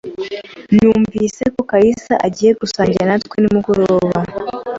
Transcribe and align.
Numvise 0.75 1.43
ko 1.55 1.61
kalisa 1.69 2.13
agiye 2.27 2.51
gusangira 2.61 3.05
natwe 3.09 3.35
nimugoroba. 3.39 4.19